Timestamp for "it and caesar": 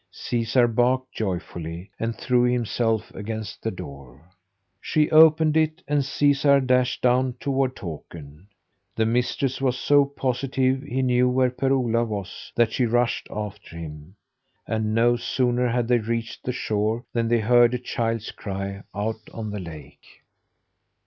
5.55-6.59